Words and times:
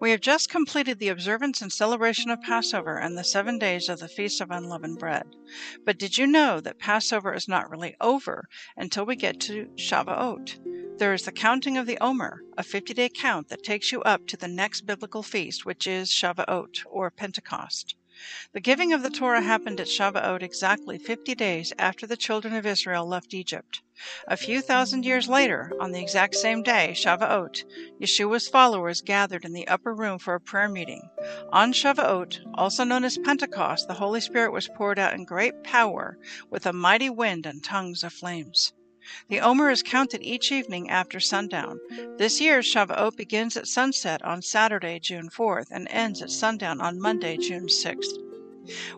We 0.00 0.10
have 0.12 0.20
just 0.20 0.48
completed 0.48 0.98
the 0.98 1.08
observance 1.08 1.60
and 1.60 1.72
celebration 1.72 2.30
of 2.30 2.40
Passover 2.40 2.96
and 2.96 3.18
the 3.18 3.24
seven 3.24 3.58
days 3.58 3.88
of 3.88 4.00
the 4.00 4.08
Feast 4.08 4.40
of 4.40 4.50
Unleavened 4.50 4.98
Bread. 4.98 5.26
But 5.84 5.98
did 5.98 6.16
you 6.16 6.26
know 6.26 6.60
that 6.60 6.78
Passover 6.78 7.34
is 7.34 7.48
not 7.48 7.70
really 7.70 7.94
over 8.00 8.48
until 8.76 9.04
we 9.04 9.16
get 9.16 9.40
to 9.40 9.66
Shavuot? 9.76 10.98
There 10.98 11.12
is 11.12 11.24
the 11.24 11.32
counting 11.32 11.76
of 11.76 11.86
the 11.86 11.98
Omer, 12.00 12.42
a 12.56 12.62
50 12.62 12.94
day 12.94 13.08
count 13.08 13.48
that 13.48 13.62
takes 13.62 13.92
you 13.92 14.02
up 14.02 14.26
to 14.26 14.36
the 14.36 14.48
next 14.48 14.86
biblical 14.86 15.22
feast, 15.22 15.64
which 15.64 15.86
is 15.86 16.10
Shavuot, 16.10 16.84
or 16.86 17.10
Pentecost. 17.10 17.94
The 18.52 18.60
giving 18.60 18.92
of 18.92 19.02
the 19.04 19.10
Torah 19.10 19.42
happened 19.42 19.78
at 19.80 19.86
Shavuot 19.86 20.42
exactly 20.42 20.98
50 20.98 21.34
days 21.36 21.72
after 21.78 22.06
the 22.06 22.16
children 22.16 22.54
of 22.54 22.66
Israel 22.66 23.06
left 23.06 23.32
Egypt. 23.32 23.82
A 24.28 24.36
few 24.36 24.60
thousand 24.60 25.04
years 25.04 25.28
later, 25.28 25.72
on 25.80 25.92
the 25.92 26.00
exact 26.00 26.34
same 26.34 26.62
day, 26.62 26.92
Shavuot, 26.94 27.64
Yeshua's 28.00 28.46
followers 28.48 29.00
gathered 29.00 29.44
in 29.44 29.52
the 29.52 29.66
upper 29.66 29.92
room 29.92 30.18
for 30.18 30.34
a 30.34 30.40
prayer 30.40 30.68
meeting. 30.68 31.10
On 31.50 31.72
Shavuot, 31.72 32.40
also 32.54 32.84
known 32.84 33.04
as 33.04 33.18
Pentecost, 33.18 33.88
the 33.88 33.94
Holy 33.94 34.20
Spirit 34.20 34.52
was 34.52 34.68
poured 34.68 34.98
out 34.98 35.14
in 35.14 35.24
great 35.24 35.64
power 35.64 36.16
with 36.48 36.64
a 36.64 36.72
mighty 36.72 37.10
wind 37.10 37.44
and 37.44 37.64
tongues 37.64 38.04
of 38.04 38.12
flames. 38.12 38.72
The 39.28 39.40
Omer 39.40 39.70
is 39.70 39.82
counted 39.82 40.22
each 40.22 40.52
evening 40.52 40.90
after 40.90 41.18
sundown. 41.18 41.80
This 42.18 42.40
year's 42.40 42.72
Shavuot 42.72 43.16
begins 43.16 43.56
at 43.56 43.66
sunset 43.66 44.22
on 44.22 44.42
Saturday, 44.42 45.00
June 45.00 45.30
4th, 45.30 45.68
and 45.70 45.88
ends 45.90 46.22
at 46.22 46.30
sundown 46.30 46.80
on 46.80 47.00
Monday, 47.00 47.36
June 47.36 47.66
6th. 47.68 48.27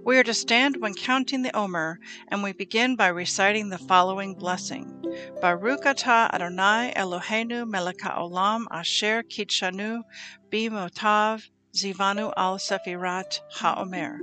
We 0.03 0.19
are 0.19 0.25
to 0.25 0.35
stand 0.35 0.77
when 0.79 0.95
counting 0.95 1.43
the 1.43 1.57
Omer, 1.57 1.99
and 2.29 2.43
we 2.43 2.53
begin 2.53 2.97
by 2.97 3.09
reciting 3.09 3.69
the 3.69 3.79
following 3.79 4.35
blessing. 4.35 5.01
Baruch 5.41 5.83
atah 5.83 6.33
Adonai 6.33 6.93
Eloheinu 6.97 7.69
melech 7.69 7.99
haolam 7.99 8.67
asher 8.71 9.23
kitshanu 9.23 10.03
bimotav 10.51 11.49
Zivanu 11.75 12.33
al 12.37 12.59
Sefirat 12.59 13.41
HaOmer. 13.59 14.19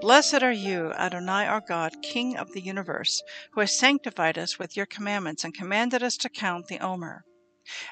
Blessed 0.00 0.42
are 0.42 0.50
you, 0.50 0.92
Adonai 0.94 1.46
our 1.46 1.60
God, 1.60 2.02
King 2.02 2.36
of 2.36 2.52
the 2.52 2.60
universe, 2.60 3.22
who 3.52 3.60
has 3.60 3.78
sanctified 3.78 4.36
us 4.36 4.58
with 4.58 4.76
your 4.76 4.86
commandments 4.86 5.44
and 5.44 5.54
commanded 5.54 6.02
us 6.02 6.16
to 6.16 6.28
count 6.28 6.66
the 6.66 6.80
Omer. 6.80 7.24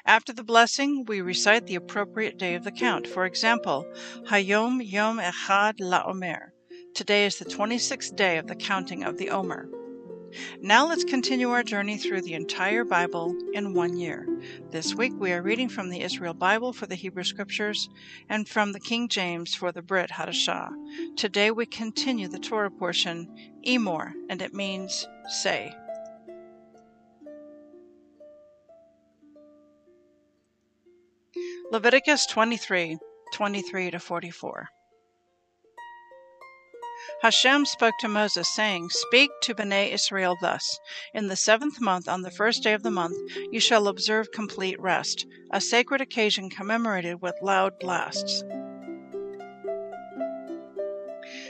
After 0.05 0.33
the 0.33 0.43
blessing, 0.43 1.05
we 1.05 1.21
recite 1.21 1.67
the 1.67 1.75
appropriate 1.75 2.37
day 2.37 2.55
of 2.55 2.65
the 2.65 2.71
count. 2.71 3.07
For 3.07 3.25
example, 3.25 3.85
Hayom 4.29 4.81
Yom 4.83 5.19
Echad 5.19 5.79
LaOmer. 5.79 6.49
Today 6.97 7.27
is 7.27 7.37
the 7.37 7.45
26th 7.45 8.15
day 8.15 8.39
of 8.39 8.47
the 8.47 8.55
counting 8.55 9.03
of 9.03 9.19
the 9.19 9.29
Omer. 9.29 9.69
Now 10.61 10.87
let's 10.87 11.03
continue 11.03 11.51
our 11.51 11.61
journey 11.61 11.95
through 11.95 12.23
the 12.23 12.33
entire 12.33 12.83
Bible 12.83 13.37
in 13.53 13.75
one 13.75 13.95
year. 13.95 14.27
This 14.71 14.95
week 14.95 15.13
we 15.15 15.31
are 15.31 15.43
reading 15.43 15.69
from 15.69 15.91
the 15.91 16.01
Israel 16.01 16.33
Bible 16.33 16.73
for 16.73 16.87
the 16.87 16.95
Hebrew 16.95 17.23
Scriptures 17.23 17.87
and 18.29 18.49
from 18.49 18.71
the 18.71 18.79
King 18.79 19.09
James 19.09 19.53
for 19.53 19.71
the 19.71 19.83
Brit 19.83 20.09
Hadashah. 20.09 20.71
Today 21.15 21.51
we 21.51 21.67
continue 21.67 22.27
the 22.27 22.39
Torah 22.39 22.71
portion, 22.71 23.27
Emor, 23.63 24.13
and 24.27 24.41
it 24.41 24.55
means 24.55 25.07
say. 25.29 25.71
Leviticus 31.71 32.25
23 32.25 32.97
23 33.33 33.91
to 33.91 33.99
44. 33.99 34.69
Hashem 37.21 37.65
spoke 37.65 37.95
to 37.99 38.07
Moses, 38.07 38.47
saying, 38.55 38.89
Speak 38.89 39.31
to 39.41 39.55
Bnei 39.55 39.91
Israel 39.91 40.37
thus 40.39 40.79
In 41.15 41.27
the 41.27 41.35
seventh 41.35 41.81
month, 41.81 42.07
on 42.07 42.21
the 42.21 42.29
first 42.29 42.61
day 42.61 42.73
of 42.73 42.83
the 42.83 42.91
month, 42.91 43.17
you 43.51 43.59
shall 43.59 43.87
observe 43.87 44.31
complete 44.31 44.79
rest, 44.79 45.25
a 45.51 45.59
sacred 45.59 45.99
occasion 45.99 46.49
commemorated 46.49 47.21
with 47.21 47.41
loud 47.41 47.79
blasts. 47.79 48.43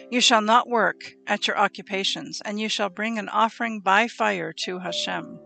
You 0.09 0.21
shall 0.21 0.41
not 0.41 0.69
work 0.69 1.15
at 1.27 1.47
your 1.47 1.57
occupations, 1.57 2.41
and 2.45 2.61
you 2.61 2.69
shall 2.69 2.89
bring 2.89 3.19
an 3.19 3.27
offering 3.27 3.81
by 3.81 4.07
fire 4.07 4.53
to 4.63 4.79
Hashem. 4.79 5.37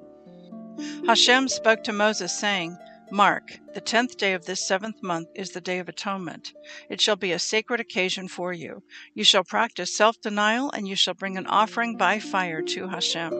Hashem 1.07 1.47
spoke 1.47 1.83
to 1.85 1.93
Moses, 1.93 2.39
saying, 2.39 2.77
Mark, 3.13 3.59
the 3.73 3.81
tenth 3.81 4.15
day 4.15 4.31
of 4.31 4.45
this 4.45 4.65
seventh 4.65 5.03
month 5.03 5.27
is 5.35 5.49
the 5.49 5.59
Day 5.59 5.79
of 5.79 5.89
Atonement. 5.89 6.53
It 6.89 7.01
shall 7.01 7.17
be 7.17 7.33
a 7.33 7.39
sacred 7.39 7.81
occasion 7.81 8.29
for 8.29 8.53
you. 8.53 8.83
You 9.13 9.25
shall 9.25 9.43
practice 9.43 9.93
self 9.93 10.21
denial, 10.21 10.71
and 10.71 10.87
you 10.87 10.95
shall 10.95 11.13
bring 11.13 11.37
an 11.37 11.45
offering 11.45 11.97
by 11.97 12.19
fire 12.19 12.61
to 12.61 12.87
Hashem. 12.87 13.33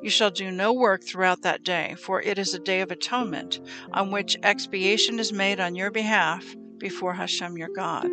You 0.00 0.08
shall 0.08 0.30
do 0.30 0.50
no 0.50 0.72
work 0.72 1.04
throughout 1.04 1.42
that 1.42 1.62
day, 1.62 1.96
for 1.98 2.22
it 2.22 2.38
is 2.38 2.54
a 2.54 2.58
day 2.58 2.80
of 2.80 2.90
atonement, 2.90 3.60
on 3.92 4.10
which 4.10 4.38
expiation 4.42 5.18
is 5.18 5.34
made 5.34 5.60
on 5.60 5.74
your 5.74 5.90
behalf 5.90 6.56
before 6.80 7.14
Hashem 7.14 7.56
your 7.56 7.68
God. 7.68 8.08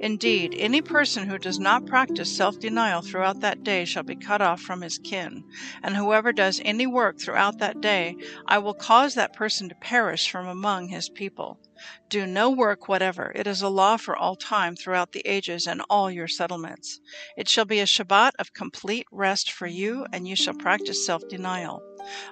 Indeed, 0.00 0.54
any 0.58 0.82
person 0.82 1.28
who 1.28 1.38
does 1.38 1.58
not 1.58 1.86
practice 1.86 2.36
self 2.36 2.58
denial 2.58 3.00
throughout 3.00 3.40
that 3.40 3.62
day 3.62 3.84
shall 3.86 4.02
be 4.02 4.16
cut 4.16 4.42
off 4.42 4.60
from 4.60 4.82
his 4.82 4.98
kin. 4.98 5.44
And 5.82 5.96
whoever 5.96 6.32
does 6.32 6.60
any 6.64 6.86
work 6.86 7.18
throughout 7.18 7.58
that 7.58 7.80
day, 7.80 8.16
I 8.46 8.58
will 8.58 8.74
cause 8.74 9.14
that 9.14 9.32
person 9.32 9.68
to 9.70 9.74
perish 9.76 10.30
from 10.30 10.46
among 10.46 10.88
his 10.88 11.08
people. 11.08 11.60
Do 12.08 12.26
no 12.26 12.50
work 12.50 12.88
whatever. 12.88 13.30
It 13.34 13.46
is 13.46 13.62
a 13.62 13.68
law 13.68 13.96
for 13.96 14.16
all 14.16 14.34
time 14.34 14.74
throughout 14.74 15.12
the 15.12 15.22
ages 15.24 15.66
and 15.66 15.80
all 15.88 16.10
your 16.10 16.26
settlements. 16.26 16.98
It 17.36 17.48
shall 17.48 17.66
be 17.66 17.78
a 17.78 17.86
Shabbat 17.86 18.32
of 18.38 18.52
complete 18.52 19.06
rest 19.12 19.52
for 19.52 19.66
you, 19.68 20.04
and 20.12 20.26
you 20.26 20.34
shall 20.34 20.54
practice 20.54 21.06
self 21.06 21.22
denial. 21.28 21.82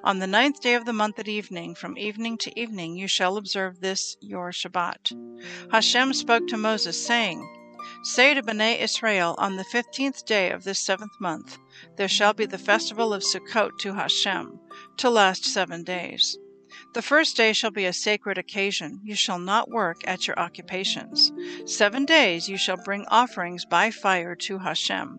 On 0.05 0.19
the 0.19 0.27
ninth 0.27 0.61
day 0.61 0.75
of 0.75 0.85
the 0.85 0.93
month 0.93 1.19
at 1.19 1.29
evening, 1.29 1.75
from 1.75 1.99
evening 1.99 2.39
to 2.39 2.61
evening, 2.61 2.97
you 2.97 3.09
shall 3.09 3.37
observe 3.37 3.81
this 3.81 4.17
your 4.21 4.51
Shabbat. 4.51 5.13
Hashem 5.71 6.13
spoke 6.15 6.47
to 6.49 6.57
Moses, 6.57 7.05
saying, 7.07 7.49
Say 8.03 8.35
to 8.35 8.43
Bnei 8.43 8.81
Israel, 8.81 9.35
on 9.39 9.57
the 9.57 9.65
fifteenth 9.65 10.25
day 10.25 10.51
of 10.51 10.65
this 10.65 10.79
seventh 10.79 11.21
month, 11.21 11.59
there 11.97 12.09
shall 12.09 12.33
be 12.33 12.47
the 12.47 12.59
festival 12.59 13.13
of 13.13 13.23
Sukkot 13.23 13.79
to 13.81 13.95
Hashem, 13.95 14.59
to 14.99 15.11
last 15.11 15.45
seven 15.45 15.85
days. 15.85 16.39
The 16.95 17.03
first 17.03 17.37
day 17.37 17.53
shall 17.53 17.71
be 17.71 17.85
a 17.85 17.93
sacred 17.93 18.39
occasion. 18.39 19.01
You 19.03 19.15
shall 19.15 19.39
not 19.39 19.71
work 19.71 20.07
at 20.07 20.27
your 20.27 20.39
occupations. 20.39 21.33
Seven 21.65 22.05
days 22.05 22.49
you 22.49 22.57
shall 22.57 22.77
bring 22.77 23.05
offerings 23.07 23.65
by 23.65 23.91
fire 23.91 24.35
to 24.37 24.59
Hashem. 24.59 25.19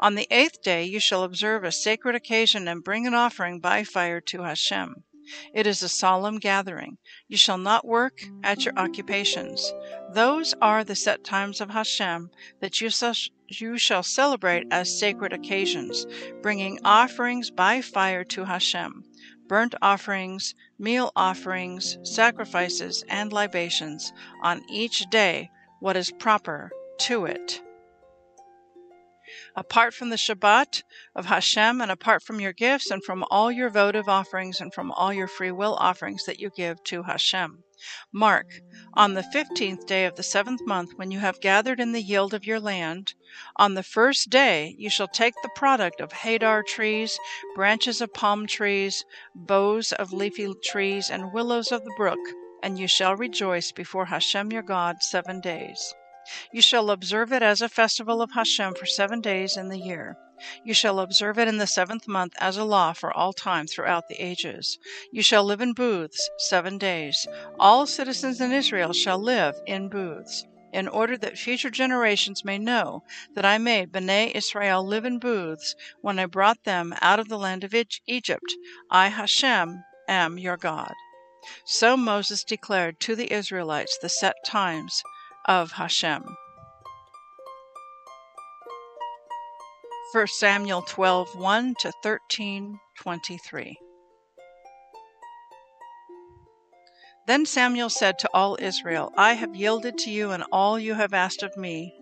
On 0.00 0.14
the 0.14 0.26
eighth 0.30 0.62
day 0.62 0.84
you 0.84 1.00
shall 1.00 1.22
observe 1.22 1.64
a 1.64 1.72
sacred 1.72 2.14
occasion 2.14 2.68
and 2.68 2.84
bring 2.84 3.06
an 3.06 3.14
offering 3.14 3.60
by 3.60 3.84
fire 3.84 4.20
to 4.22 4.42
Hashem. 4.42 5.04
It 5.52 5.66
is 5.66 5.82
a 5.82 5.88
solemn 5.88 6.38
gathering. 6.38 6.98
You 7.28 7.36
shall 7.36 7.58
not 7.58 7.84
work 7.84 8.20
at 8.44 8.64
your 8.64 8.78
occupations. 8.78 9.72
Those 10.12 10.54
are 10.62 10.84
the 10.84 10.94
set 10.94 11.24
times 11.24 11.60
of 11.60 11.70
Hashem 11.70 12.30
that 12.60 12.80
you 12.80 12.90
shall, 12.90 13.14
you 13.48 13.76
shall 13.76 14.02
celebrate 14.02 14.66
as 14.70 14.98
sacred 14.98 15.32
occasions, 15.32 16.06
bringing 16.42 16.78
offerings 16.84 17.50
by 17.50 17.80
fire 17.80 18.24
to 18.24 18.44
Hashem 18.44 19.04
burnt 19.48 19.74
offerings, 19.80 20.54
meal 20.78 21.12
offerings, 21.14 21.98
sacrifices, 22.02 23.04
and 23.08 23.32
libations 23.32 24.12
on 24.42 24.62
each 24.68 25.08
day 25.10 25.50
what 25.80 25.96
is 25.96 26.10
proper 26.18 26.70
to 26.98 27.26
it. 27.26 27.62
Apart 29.54 29.94
from 29.94 30.10
the 30.10 30.16
Shabbat 30.16 30.82
of 31.14 31.26
Hashem, 31.26 31.80
and 31.80 31.90
apart 31.90 32.22
from 32.22 32.40
your 32.40 32.52
gifts, 32.52 32.90
and 32.90 33.02
from 33.04 33.24
all 33.30 33.50
your 33.50 33.70
votive 33.70 34.08
offerings, 34.08 34.60
and 34.60 34.72
from 34.72 34.90
all 34.92 35.12
your 35.12 35.26
free 35.26 35.50
will 35.50 35.74
offerings 35.74 36.24
that 36.24 36.38
you 36.38 36.50
give 36.56 36.82
to 36.84 37.02
Hashem. 37.02 37.64
Mark, 38.10 38.46
on 38.94 39.12
the 39.12 39.22
fifteenth 39.22 39.84
day 39.86 40.06
of 40.06 40.16
the 40.16 40.22
seventh 40.22 40.62
month, 40.66 40.92
when 40.96 41.10
you 41.10 41.18
have 41.18 41.40
gathered 41.40 41.78
in 41.78 41.92
the 41.92 42.00
yield 42.00 42.32
of 42.32 42.46
your 42.46 42.58
land, 42.58 43.14
on 43.56 43.74
the 43.74 43.82
first 43.82 44.30
day 44.30 44.74
you 44.78 44.88
shall 44.88 45.08
take 45.08 45.34
the 45.42 45.50
product 45.56 46.00
of 46.00 46.10
Hadar 46.12 46.62
trees, 46.64 47.18
branches 47.54 48.00
of 48.00 48.14
palm 48.14 48.46
trees, 48.46 49.04
boughs 49.34 49.92
of 49.92 50.12
leafy 50.12 50.54
trees, 50.64 51.10
and 51.10 51.34
willows 51.34 51.70
of 51.70 51.84
the 51.84 51.94
brook, 51.98 52.20
and 52.62 52.78
you 52.78 52.88
shall 52.88 53.14
rejoice 53.14 53.72
before 53.72 54.06
Hashem 54.06 54.50
your 54.52 54.62
God 54.62 55.02
seven 55.02 55.40
days. 55.42 55.94
You 56.52 56.62
shall 56.62 56.90
observe 56.90 57.32
it 57.32 57.42
as 57.42 57.60
a 57.60 57.68
festival 57.68 58.20
of 58.20 58.32
Hashem 58.32 58.74
for 58.74 58.86
seven 58.86 59.20
days 59.20 59.56
in 59.56 59.68
the 59.68 59.78
year. 59.78 60.16
You 60.64 60.74
shall 60.74 61.00
observe 61.00 61.38
it 61.38 61.48
in 61.48 61.58
the 61.58 61.66
seventh 61.66 62.06
month 62.06 62.34
as 62.38 62.56
a 62.56 62.64
law 62.64 62.92
for 62.92 63.10
all 63.16 63.32
time 63.32 63.66
throughout 63.66 64.08
the 64.08 64.22
ages. 64.22 64.78
You 65.10 65.22
shall 65.22 65.44
live 65.44 65.60
in 65.60 65.72
booths 65.72 66.28
seven 66.38 66.78
days. 66.78 67.26
All 67.58 67.86
citizens 67.86 68.40
in 68.40 68.52
Israel 68.52 68.92
shall 68.92 69.18
live 69.18 69.54
in 69.66 69.88
booths, 69.88 70.44
in 70.72 70.88
order 70.88 71.16
that 71.16 71.38
future 71.38 71.70
generations 71.70 72.44
may 72.44 72.58
know 72.58 73.02
that 73.34 73.46
I 73.46 73.56
made 73.58 73.92
Bnei 73.92 74.34
Israel 74.34 74.84
live 74.86 75.04
in 75.04 75.18
booths 75.18 75.74
when 76.02 76.18
I 76.18 76.26
brought 76.26 76.64
them 76.64 76.94
out 77.00 77.18
of 77.18 77.28
the 77.28 77.38
land 77.38 77.64
of 77.64 77.74
Egypt. 78.06 78.54
I, 78.90 79.08
Hashem, 79.08 79.82
am 80.08 80.38
your 80.38 80.56
God. 80.56 80.92
So 81.64 81.96
Moses 81.96 82.44
declared 82.44 83.00
to 83.00 83.14
the 83.16 83.32
Israelites 83.32 83.96
the 84.02 84.08
set 84.08 84.34
times 84.44 85.02
of 85.46 85.72
Hashem. 85.72 86.24
1 90.12 90.26
Samuel 90.28 90.82
12 90.82 91.34
1 91.34 91.74
to 91.80 91.92
13 92.02 92.78
23. 92.98 93.78
Then 97.26 97.44
Samuel 97.44 97.90
said 97.90 98.18
to 98.20 98.30
all 98.32 98.56
Israel, 98.60 99.12
I 99.16 99.32
have 99.34 99.56
yielded 99.56 99.98
to 99.98 100.10
you 100.10 100.30
in 100.30 100.42
all 100.52 100.78
you 100.78 100.94
have 100.94 101.12
asked 101.12 101.42
of 101.42 101.56
me, 101.56 101.92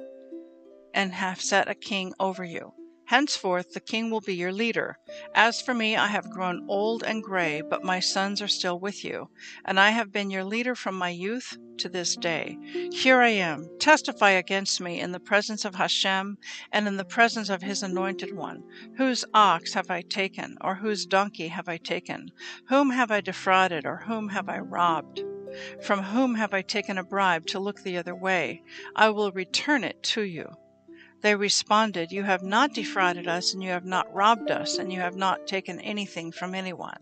and 0.93 1.12
have 1.12 1.40
set 1.40 1.69
a 1.69 1.75
king 1.75 2.12
over 2.20 2.44
you. 2.44 2.75
Henceforth 3.14 3.75
the 3.75 3.78
king 3.78 4.11
will 4.11 4.20
be 4.20 4.34
your 4.34 4.50
leader. 4.50 4.99
As 5.37 5.62
for 5.62 5.72
me, 5.72 5.94
I 5.94 6.08
have 6.08 6.32
grown 6.32 6.66
old 6.69 7.05
and 7.05 7.22
gray, 7.22 7.62
but 7.62 7.84
my 7.84 8.00
sons 8.00 8.43
are 8.43 8.49
still 8.49 8.81
with 8.81 9.05
you, 9.05 9.31
and 9.64 9.78
I 9.78 9.90
have 9.90 10.11
been 10.11 10.32
your 10.32 10.43
leader 10.43 10.75
from 10.75 10.96
my 10.96 11.11
youth 11.11 11.56
to 11.78 11.88
this 11.88 12.16
day. 12.16 12.58
Here 12.90 13.20
I 13.20 13.28
am. 13.28 13.69
Testify 13.78 14.31
against 14.31 14.81
me 14.81 14.99
in 14.99 15.12
the 15.12 15.20
presence 15.20 15.64
of 15.64 15.76
Hashem 15.76 16.38
and 16.72 16.88
in 16.88 16.96
the 16.96 17.05
presence 17.05 17.50
of 17.50 17.62
his 17.62 17.84
anointed 17.84 18.34
one. 18.34 18.64
Whose 18.96 19.25
ox 19.32 19.75
have 19.75 19.93
I 19.93 20.02
taken, 20.02 20.56
or 20.61 20.75
whose 20.75 21.06
donkey 21.06 21.46
have 21.46 21.69
I 21.69 21.76
taken? 21.76 22.32
Whom 22.69 22.90
have 22.90 23.12
I 23.12 23.20
defrauded, 23.20 23.87
or 23.87 23.99
whom 24.08 24.31
have 24.31 24.49
I 24.49 24.58
robbed? 24.58 25.22
From 25.84 26.02
whom 26.02 26.34
have 26.34 26.52
I 26.52 26.62
taken 26.62 26.99
a 26.99 27.05
bribe 27.05 27.46
to 27.46 27.61
look 27.61 27.81
the 27.84 27.96
other 27.96 28.16
way? 28.16 28.64
I 28.96 29.11
will 29.11 29.31
return 29.31 29.84
it 29.84 30.02
to 30.02 30.22
you. 30.22 30.56
They 31.25 31.35
responded, 31.35 32.12
You 32.12 32.25
have 32.25 32.43
not 32.43 32.75
defrauded 32.75 33.26
us, 33.26 33.55
and 33.55 33.62
you 33.62 33.71
have 33.71 33.87
not 33.87 34.12
robbed 34.12 34.50
us, 34.50 34.76
and 34.76 34.93
you 34.93 35.00
have 35.00 35.17
not 35.17 35.47
taken 35.47 35.81
anything 35.81 36.32
from 36.32 36.55
anyone. 36.55 36.99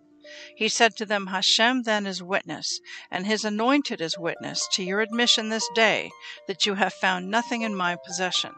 He 0.54 0.68
said 0.68 0.94
to 0.98 1.04
them, 1.04 1.26
Hashem 1.26 1.82
then 1.82 2.06
is 2.06 2.22
witness, 2.22 2.78
and 3.10 3.26
his 3.26 3.44
anointed 3.44 4.00
is 4.00 4.16
witness, 4.16 4.68
to 4.74 4.84
your 4.84 5.00
admission 5.00 5.48
this 5.48 5.68
day, 5.74 6.12
that 6.46 6.66
you 6.66 6.74
have 6.74 6.94
found 6.94 7.32
nothing 7.32 7.62
in 7.62 7.74
my 7.74 7.96
possession. 8.06 8.52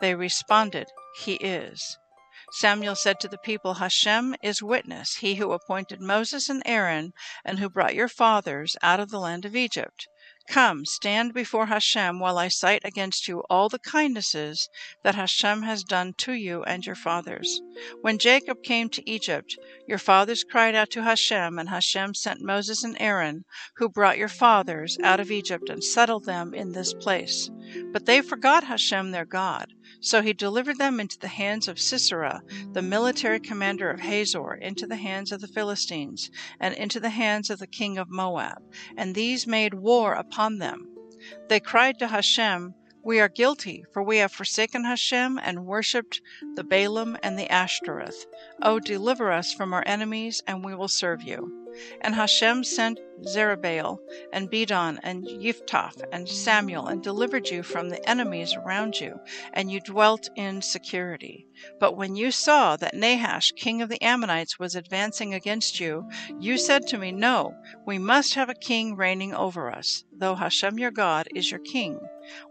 They 0.00 0.16
responded, 0.16 0.88
He 1.20 1.34
is. 1.34 1.96
Samuel 2.50 2.96
said 2.96 3.20
to 3.20 3.28
the 3.28 3.38
people, 3.38 3.74
Hashem 3.74 4.34
is 4.42 4.64
witness, 4.64 5.18
he 5.18 5.36
who 5.36 5.52
appointed 5.52 6.00
Moses 6.00 6.48
and 6.48 6.60
Aaron, 6.66 7.12
and 7.44 7.60
who 7.60 7.70
brought 7.70 7.94
your 7.94 8.08
fathers 8.08 8.76
out 8.82 8.98
of 8.98 9.10
the 9.10 9.20
land 9.20 9.44
of 9.44 9.54
Egypt. 9.54 10.08
Come, 10.46 10.84
stand 10.84 11.32
before 11.32 11.66
Hashem 11.66 12.20
while 12.20 12.38
I 12.38 12.48
cite 12.48 12.84
against 12.84 13.26
you 13.26 13.42
all 13.50 13.68
the 13.68 13.78
kindnesses 13.78 14.68
that 15.02 15.14
Hashem 15.14 15.62
has 15.62 15.82
done 15.82 16.12
to 16.18 16.32
you 16.32 16.62
and 16.62 16.84
your 16.84 16.94
fathers. 16.94 17.60
When 18.02 18.18
Jacob 18.18 18.62
came 18.62 18.88
to 18.90 19.10
Egypt, 19.10 19.56
your 19.88 19.98
fathers 19.98 20.44
cried 20.44 20.74
out 20.74 20.90
to 20.90 21.02
Hashem, 21.02 21.58
and 21.58 21.70
Hashem 21.70 22.14
sent 22.14 22.40
Moses 22.40 22.84
and 22.84 22.96
Aaron, 23.00 23.44
who 23.76 23.88
brought 23.88 24.18
your 24.18 24.28
fathers 24.28 24.98
out 25.02 25.18
of 25.18 25.30
Egypt 25.32 25.68
and 25.68 25.82
settled 25.82 26.24
them 26.24 26.54
in 26.54 26.72
this 26.72 26.92
place. 26.92 27.50
But 27.92 28.04
they 28.06 28.20
forgot 28.20 28.64
Hashem 28.64 29.10
their 29.10 29.24
God. 29.24 29.72
So 30.00 30.20
he 30.20 30.34
delivered 30.34 30.78
them 30.78 31.00
into 31.00 31.18
the 31.18 31.28
hands 31.28 31.66
of 31.66 31.80
Sisera, 31.80 32.42
the 32.72 32.82
military 32.82 33.40
commander 33.40 33.90
of 33.90 34.00
Hazor, 34.00 34.54
into 34.54 34.86
the 34.86 34.96
hands 34.96 35.32
of 35.32 35.40
the 35.40 35.48
Philistines, 35.48 36.30
and 36.60 36.74
into 36.74 37.00
the 37.00 37.10
hands 37.10 37.48
of 37.48 37.58
the 37.58 37.66
king 37.66 37.96
of 37.96 38.10
Moab, 38.10 38.62
and 38.96 39.14
these 39.14 39.46
made 39.46 39.74
war 39.74 40.12
upon 40.12 40.33
them. 40.58 40.88
They 41.48 41.60
cried 41.60 41.98
to 42.00 42.08
Hashem, 42.08 42.74
We 43.02 43.20
are 43.20 43.28
guilty, 43.28 43.84
for 43.92 44.02
we 44.02 44.18
have 44.18 44.32
forsaken 44.32 44.84
Hashem 44.84 45.38
and 45.38 45.64
worshipped 45.64 46.20
the 46.54 46.64
Baalim 46.64 47.16
and 47.22 47.38
the 47.38 47.50
Ashtoreth. 47.50 48.26
O 48.60 48.80
deliver 48.80 49.30
us 49.30 49.52
from 49.52 49.72
our 49.72 49.84
enemies, 49.86 50.42
and 50.46 50.64
we 50.64 50.74
will 50.74 50.88
serve 50.88 51.22
you. 51.22 51.63
And 52.00 52.14
Hashem 52.14 52.64
sent 52.64 53.00
Jerubbaal 53.22 53.98
and 54.32 54.50
Bedan 54.50 54.98
and 55.02 55.24
Yiftaph 55.24 56.02
and 56.12 56.28
Samuel 56.28 56.86
and 56.86 57.02
delivered 57.02 57.48
you 57.48 57.62
from 57.62 57.88
the 57.88 58.08
enemies 58.08 58.54
around 58.54 59.00
you, 59.00 59.20
and 59.52 59.70
you 59.70 59.80
dwelt 59.80 60.28
in 60.36 60.62
security. 60.62 61.46
But 61.78 61.96
when 61.96 62.16
you 62.16 62.30
saw 62.30 62.76
that 62.76 62.94
Nahash, 62.94 63.52
king 63.52 63.80
of 63.82 63.88
the 63.88 64.02
Ammonites, 64.02 64.58
was 64.58 64.74
advancing 64.74 65.32
against 65.32 65.78
you, 65.78 66.08
you 66.40 66.58
said 66.58 66.86
to 66.88 66.98
me, 66.98 67.12
No, 67.12 67.54
we 67.86 67.98
must 67.98 68.34
have 68.34 68.48
a 68.48 68.54
king 68.54 68.96
reigning 68.96 69.32
over 69.34 69.70
us, 69.70 70.04
though 70.12 70.34
Hashem 70.34 70.78
your 70.78 70.90
God 70.90 71.28
is 71.34 71.50
your 71.50 71.60
king. 71.60 72.00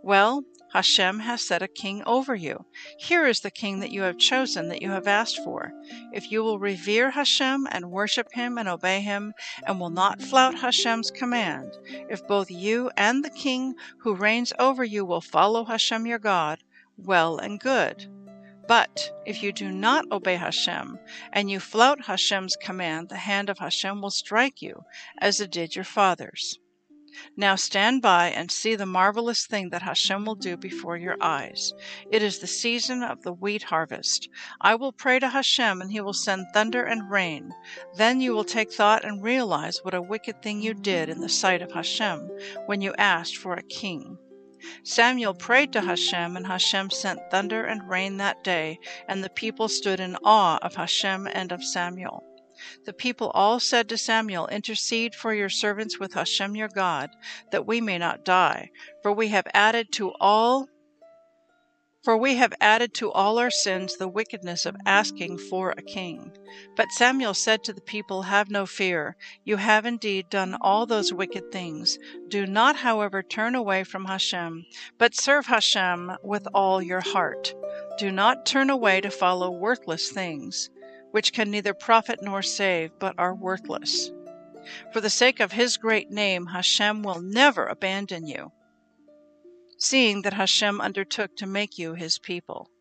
Well, 0.01 0.43
Hashem 0.73 1.19
has 1.19 1.47
set 1.47 1.61
a 1.61 1.67
king 1.67 2.01
over 2.07 2.33
you. 2.33 2.65
Here 2.97 3.27
is 3.27 3.41
the 3.41 3.51
king 3.51 3.79
that 3.81 3.91
you 3.91 4.01
have 4.01 4.17
chosen, 4.17 4.69
that 4.69 4.81
you 4.81 4.89
have 4.89 5.05
asked 5.05 5.37
for. 5.43 5.71
If 6.11 6.31
you 6.31 6.43
will 6.43 6.57
revere 6.57 7.11
Hashem 7.11 7.67
and 7.69 7.91
worship 7.91 8.31
him 8.31 8.57
and 8.57 8.67
obey 8.67 9.01
him, 9.01 9.35
and 9.67 9.79
will 9.79 9.91
not 9.91 10.19
flout 10.19 10.55
Hashem's 10.55 11.11
command, 11.11 11.77
if 12.09 12.27
both 12.27 12.49
you 12.49 12.89
and 12.97 13.23
the 13.23 13.29
king 13.29 13.75
who 13.99 14.15
reigns 14.15 14.51
over 14.57 14.83
you 14.83 15.05
will 15.05 15.21
follow 15.21 15.63
Hashem 15.63 16.07
your 16.07 16.17
God, 16.17 16.63
well 16.97 17.37
and 17.37 17.59
good. 17.59 18.07
But 18.67 19.11
if 19.27 19.43
you 19.43 19.51
do 19.51 19.69
not 19.69 20.11
obey 20.11 20.37
Hashem, 20.37 20.97
and 21.31 21.51
you 21.51 21.59
flout 21.59 22.05
Hashem's 22.05 22.55
command, 22.55 23.09
the 23.09 23.17
hand 23.17 23.49
of 23.49 23.59
Hashem 23.59 24.01
will 24.01 24.09
strike 24.09 24.59
you, 24.59 24.85
as 25.19 25.39
it 25.39 25.51
did 25.51 25.75
your 25.75 25.85
fathers. 25.85 26.57
Now 27.37 27.55
stand 27.55 28.01
by 28.01 28.29
and 28.29 28.51
see 28.51 28.75
the 28.75 28.85
marvelous 28.85 29.45
thing 29.45 29.69
that 29.69 29.81
Hashem 29.81 30.25
will 30.25 30.35
do 30.35 30.57
before 30.57 30.97
your 30.97 31.17
eyes. 31.21 31.73
It 32.11 32.23
is 32.23 32.39
the 32.39 32.47
season 32.47 33.03
of 33.03 33.23
the 33.23 33.33
wheat 33.33 33.63
harvest. 33.63 34.29
I 34.61 34.75
will 34.75 34.91
pray 34.91 35.19
to 35.19 35.29
Hashem, 35.29 35.81
and 35.81 35.91
he 35.91 36.01
will 36.01 36.13
send 36.13 36.47
thunder 36.53 36.83
and 36.83 37.11
rain. 37.11 37.53
Then 37.95 38.21
you 38.21 38.33
will 38.33 38.43
take 38.43 38.71
thought 38.71 39.05
and 39.05 39.23
realize 39.23 39.79
what 39.83 39.93
a 39.93 40.01
wicked 40.01 40.41
thing 40.41 40.61
you 40.61 40.73
did 40.73 41.09
in 41.09 41.21
the 41.21 41.29
sight 41.29 41.61
of 41.61 41.71
Hashem 41.71 42.29
when 42.65 42.81
you 42.81 42.93
asked 42.97 43.37
for 43.37 43.53
a 43.53 43.63
king. 43.63 44.17
Samuel 44.83 45.33
prayed 45.33 45.73
to 45.73 45.81
Hashem, 45.81 46.37
and 46.37 46.47
Hashem 46.47 46.89
sent 46.89 47.19
thunder 47.29 47.65
and 47.65 47.89
rain 47.89 48.17
that 48.17 48.43
day, 48.43 48.79
and 49.07 49.23
the 49.23 49.29
people 49.29 49.67
stood 49.67 49.99
in 49.99 50.15
awe 50.23 50.57
of 50.61 50.75
Hashem 50.75 51.27
and 51.27 51.51
of 51.51 51.63
Samuel. 51.63 52.23
The 52.85 52.93
people 52.93 53.29
all 53.31 53.59
said 53.59 53.89
to 53.89 53.97
Samuel, 53.97 54.47
Intercede 54.47 55.15
for 55.15 55.33
your 55.33 55.49
servants 55.49 55.99
with 55.99 56.13
Hashem 56.13 56.55
your 56.55 56.69
God, 56.69 57.09
that 57.51 57.65
we 57.65 57.81
may 57.81 57.97
not 57.97 58.23
die, 58.23 58.69
for 59.01 59.11
we 59.11 59.29
have 59.29 59.47
added 59.53 59.91
to 59.93 60.13
all 60.19 60.67
for 62.03 62.17
we 62.17 62.35
have 62.35 62.53
added 62.59 62.93
to 62.95 63.09
all 63.13 63.39
our 63.39 63.49
sins 63.49 63.95
the 63.95 64.09
wickedness 64.09 64.65
of 64.65 64.75
asking 64.85 65.37
for 65.37 65.71
a 65.71 65.81
king. 65.81 66.33
But 66.75 66.91
Samuel 66.91 67.33
said 67.33 67.63
to 67.63 67.71
the 67.71 67.79
people, 67.79 68.23
Have 68.23 68.51
no 68.51 68.65
fear. 68.65 69.15
You 69.45 69.55
have 69.55 69.85
indeed 69.85 70.29
done 70.29 70.57
all 70.59 70.85
those 70.85 71.13
wicked 71.13 71.49
things. 71.49 71.97
Do 72.27 72.45
not, 72.45 72.75
however, 72.75 73.23
turn 73.23 73.55
away 73.55 73.85
from 73.85 74.03
Hashem, 74.03 74.65
but 74.97 75.15
serve 75.15 75.45
Hashem 75.45 76.11
with 76.21 76.45
all 76.53 76.81
your 76.81 76.99
heart. 76.99 77.53
Do 77.97 78.11
not 78.11 78.45
turn 78.45 78.69
away 78.69 78.99
to 78.99 79.09
follow 79.09 79.49
worthless 79.49 80.11
things 80.11 80.69
which 81.13 81.31
can 81.31 81.51
neither 81.51 81.75
profit 81.75 82.17
nor 82.23 82.41
save, 82.41 82.89
but 82.97 83.13
are 83.19 83.35
worthless. 83.35 84.09
For 84.91 84.99
the 84.99 85.11
sake 85.11 85.39
of 85.39 85.51
his 85.51 85.77
great 85.77 86.09
name, 86.09 86.47
Hashem 86.47 87.03
will 87.03 87.21
never 87.21 87.67
abandon 87.67 88.25
you, 88.25 88.51
seeing 89.77 90.23
that 90.23 90.33
Hashem 90.33 90.81
undertook 90.81 91.35
to 91.35 91.45
make 91.45 91.77
you 91.77 91.93
his 91.93 92.17
people. 92.17 92.71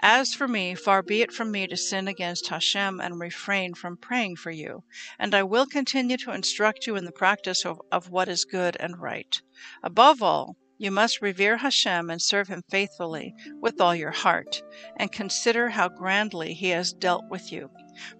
As 0.00 0.32
for 0.32 0.48
me, 0.48 0.74
far 0.74 1.02
be 1.02 1.20
it 1.20 1.32
from 1.32 1.50
me 1.50 1.66
to 1.66 1.76
sin 1.76 2.08
against 2.08 2.48
Hashem 2.48 2.98
and 2.98 3.20
refrain 3.20 3.74
from 3.74 3.98
praying 3.98 4.36
for 4.36 4.50
you, 4.50 4.84
and 5.18 5.34
I 5.34 5.42
will 5.42 5.66
continue 5.66 6.16
to 6.16 6.32
instruct 6.32 6.86
you 6.86 6.96
in 6.96 7.04
the 7.04 7.12
practice 7.12 7.66
of, 7.66 7.82
of 7.90 8.08
what 8.08 8.28
is 8.28 8.46
good 8.46 8.74
and 8.80 9.00
right. 9.02 9.38
Above 9.82 10.22
all, 10.22 10.56
you 10.78 10.90
must 10.90 11.22
revere 11.22 11.58
Hashem 11.58 12.10
and 12.10 12.20
serve 12.20 12.48
him 12.48 12.62
faithfully 12.68 13.34
with 13.60 13.80
all 13.80 13.94
your 13.94 14.10
heart, 14.10 14.62
and 14.96 15.12
consider 15.12 15.68
how 15.68 15.88
grandly 15.88 16.54
he 16.54 16.70
has 16.70 16.92
dealt 16.92 17.28
with 17.28 17.52
you. 17.52 17.70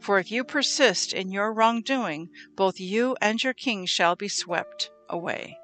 For 0.00 0.19
if 0.19 0.31
you 0.31 0.45
persist 0.45 1.12
in 1.12 1.31
your 1.31 1.52
wrongdoing, 1.52 2.29
both 2.57 2.81
you 2.81 3.17
and 3.21 3.43
your 3.43 3.55
king 3.55 3.87
shall 3.87 4.17
be 4.17 4.29
swept 4.29 4.91
away. 5.09 5.59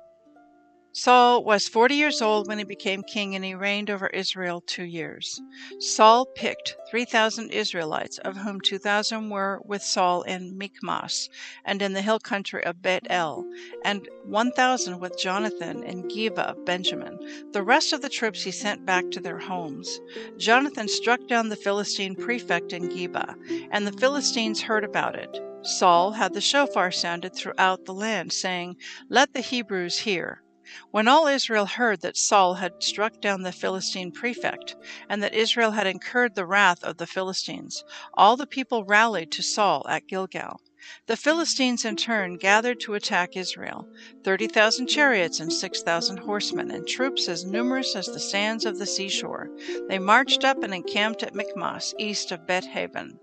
Saul 1.00 1.44
was 1.44 1.68
40 1.68 1.94
years 1.94 2.20
old 2.20 2.48
when 2.48 2.58
he 2.58 2.64
became 2.64 3.04
king, 3.04 3.36
and 3.36 3.44
he 3.44 3.54
reigned 3.54 3.88
over 3.88 4.08
Israel 4.08 4.60
two 4.60 4.82
years. 4.82 5.40
Saul 5.78 6.26
picked 6.34 6.74
3,000 6.90 7.52
Israelites, 7.52 8.18
of 8.18 8.38
whom 8.38 8.60
2,000 8.60 9.30
were 9.30 9.60
with 9.64 9.80
Saul 9.80 10.22
in 10.22 10.58
Michmash 10.58 11.28
and 11.64 11.82
in 11.82 11.92
the 11.92 12.02
hill 12.02 12.18
country 12.18 12.64
of 12.64 12.82
Beth 12.82 13.04
El, 13.08 13.44
and 13.84 14.08
1,000 14.24 14.98
with 14.98 15.16
Jonathan 15.16 15.84
in 15.84 16.08
Geba 16.08 16.40
of 16.40 16.64
Benjamin. 16.64 17.20
The 17.52 17.62
rest 17.62 17.92
of 17.92 18.02
the 18.02 18.08
troops 18.08 18.42
he 18.42 18.50
sent 18.50 18.84
back 18.84 19.08
to 19.12 19.20
their 19.20 19.38
homes. 19.38 20.00
Jonathan 20.36 20.88
struck 20.88 21.20
down 21.28 21.48
the 21.48 21.54
Philistine 21.54 22.16
prefect 22.16 22.72
in 22.72 22.88
Geba, 22.88 23.36
and 23.70 23.86
the 23.86 23.92
Philistines 23.92 24.62
heard 24.62 24.82
about 24.82 25.14
it. 25.14 25.30
Saul 25.62 26.10
had 26.10 26.34
the 26.34 26.40
shofar 26.40 26.90
sounded 26.90 27.36
throughout 27.36 27.84
the 27.84 27.94
land, 27.94 28.32
saying, 28.32 28.74
Let 29.08 29.32
the 29.32 29.42
Hebrews 29.42 30.00
hear. 30.00 30.42
When 30.90 31.08
all 31.08 31.26
Israel 31.26 31.64
heard 31.64 32.02
that 32.02 32.18
Saul 32.18 32.56
had 32.56 32.74
struck 32.82 33.22
down 33.22 33.40
the 33.40 33.52
Philistine 33.52 34.12
prefect, 34.12 34.76
and 35.08 35.22
that 35.22 35.32
Israel 35.32 35.70
had 35.70 35.86
incurred 35.86 36.34
the 36.34 36.44
wrath 36.44 36.84
of 36.84 36.98
the 36.98 37.06
Philistines, 37.06 37.82
all 38.12 38.36
the 38.36 38.46
people 38.46 38.84
rallied 38.84 39.32
to 39.32 39.42
Saul 39.42 39.86
at 39.88 40.06
Gilgal. 40.06 40.60
The 41.06 41.16
Philistines 41.16 41.86
in 41.86 41.96
turn 41.96 42.36
gathered 42.36 42.80
to 42.80 42.92
attack 42.92 43.34
Israel, 43.34 43.88
30,000 44.24 44.88
chariots 44.88 45.40
and 45.40 45.50
6,000 45.50 46.18
horsemen, 46.18 46.70
and 46.70 46.86
troops 46.86 47.30
as 47.30 47.46
numerous 47.46 47.96
as 47.96 48.08
the 48.08 48.20
sands 48.20 48.66
of 48.66 48.78
the 48.78 48.86
seashore. 48.86 49.48
They 49.88 49.98
marched 49.98 50.44
up 50.44 50.62
and 50.62 50.74
encamped 50.74 51.22
at 51.22 51.34
Michmash, 51.34 51.94
east 51.98 52.30
of 52.30 52.46
Beth 52.46 52.66
Aven. 52.76 53.20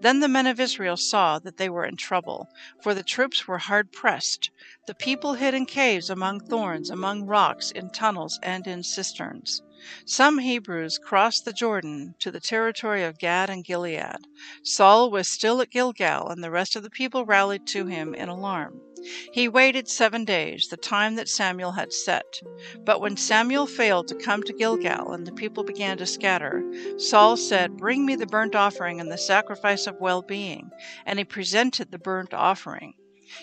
Then 0.00 0.20
the 0.20 0.28
men 0.28 0.46
of 0.46 0.58
Israel 0.58 0.96
saw 0.96 1.38
that 1.40 1.58
they 1.58 1.68
were 1.68 1.84
in 1.84 1.96
trouble, 1.96 2.48
for 2.82 2.94
the 2.94 3.02
troops 3.02 3.46
were 3.46 3.58
hard 3.58 3.92
pressed. 3.92 4.50
The 4.86 4.94
people 4.94 5.34
hid 5.34 5.52
in 5.52 5.66
caves, 5.66 6.08
among 6.08 6.40
thorns, 6.40 6.88
among 6.88 7.26
rocks, 7.26 7.70
in 7.70 7.90
tunnels, 7.90 8.38
and 8.42 8.66
in 8.66 8.82
cisterns. 8.82 9.60
Some 10.04 10.38
Hebrews 10.38 10.98
crossed 10.98 11.44
the 11.44 11.52
Jordan 11.52 12.14
to 12.18 12.30
the 12.30 12.40
territory 12.40 13.04
of 13.04 13.18
Gad 13.18 13.50
and 13.50 13.64
Gilead. 13.64 14.26
Saul 14.62 15.10
was 15.10 15.28
still 15.28 15.60
at 15.60 15.70
Gilgal, 15.70 16.28
and 16.28 16.42
the 16.42 16.50
rest 16.50 16.76
of 16.76 16.82
the 16.82 16.90
people 16.90 17.24
rallied 17.24 17.66
to 17.68 17.86
him 17.86 18.14
in 18.14 18.28
alarm. 18.28 18.80
He 19.32 19.46
waited 19.46 19.88
seven 19.88 20.24
days, 20.24 20.66
the 20.68 20.76
time 20.76 21.14
that 21.14 21.28
Samuel 21.28 21.72
had 21.72 21.92
set. 21.92 22.40
But 22.84 23.00
when 23.00 23.16
Samuel 23.16 23.68
failed 23.68 24.08
to 24.08 24.16
come 24.16 24.42
to 24.42 24.52
Gilgal, 24.52 25.12
and 25.12 25.24
the 25.26 25.32
people 25.32 25.62
began 25.62 25.98
to 25.98 26.06
scatter, 26.06 26.64
Saul 26.96 27.36
said, 27.36 27.76
Bring 27.76 28.04
me 28.04 28.16
the 28.16 28.26
burnt 28.26 28.56
offering 28.56 29.00
and 29.00 29.12
the 29.12 29.16
sacrifice 29.16 29.86
of 29.86 30.00
well 30.00 30.22
being. 30.22 30.70
And 31.06 31.20
he 31.20 31.24
presented 31.24 31.92
the 31.92 31.98
burnt 31.98 32.34
offering. 32.34 32.94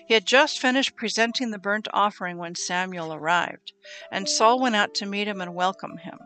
He 0.07 0.13
had 0.13 0.25
just 0.25 0.59
finished 0.59 0.95
presenting 0.95 1.51
the 1.51 1.59
burnt 1.59 1.87
offering 1.93 2.37
when 2.37 2.55
Samuel 2.55 3.13
arrived, 3.13 3.73
and 4.11 4.27
Saul 4.27 4.59
went 4.59 4.75
out 4.75 4.93
to 4.95 5.05
meet 5.05 5.27
him 5.27 5.41
and 5.41 5.53
welcome 5.55 5.97
him. 5.97 6.19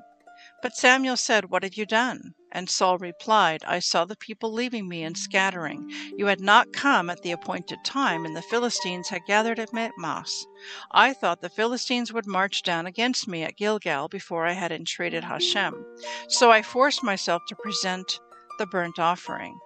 But 0.61 0.75
Samuel 0.75 1.15
said, 1.15 1.49
What 1.49 1.63
have 1.63 1.75
you 1.75 1.85
done? 1.85 2.33
And 2.51 2.69
Saul 2.69 2.97
replied, 2.97 3.63
I 3.65 3.79
saw 3.79 4.03
the 4.03 4.17
people 4.17 4.51
leaving 4.51 4.89
me 4.89 5.03
and 5.03 5.17
scattering. 5.17 5.89
You 6.17 6.25
had 6.25 6.41
not 6.41 6.73
come 6.73 7.09
at 7.09 7.21
the 7.21 7.31
appointed 7.31 7.79
time, 7.85 8.25
and 8.25 8.35
the 8.35 8.41
Philistines 8.41 9.07
had 9.07 9.25
gathered 9.25 9.59
at 9.59 9.71
Michmash. 9.71 10.43
I 10.91 11.13
thought 11.13 11.41
the 11.41 11.49
Philistines 11.49 12.11
would 12.11 12.27
march 12.27 12.61
down 12.63 12.85
against 12.85 13.27
me 13.27 13.43
at 13.43 13.55
Gilgal 13.55 14.09
before 14.09 14.45
I 14.45 14.51
had 14.51 14.73
entreated 14.73 15.23
Hashem. 15.23 15.85
So 16.27 16.51
I 16.51 16.61
forced 16.61 17.03
myself 17.03 17.41
to 17.47 17.55
present 17.55 18.19
the 18.57 18.67
burnt 18.67 18.99
offering. 18.99 19.57